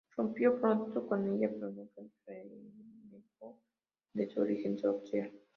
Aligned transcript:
Rompió 0.17 0.59
pronto 0.59 1.05
con 1.07 1.27
ella 1.31 1.47
pero 1.53 1.69
nunca 1.69 2.01
renegó 2.25 3.59
de 4.15 4.27
su 4.27 4.41
origen 4.41 4.79
social. 4.79 5.31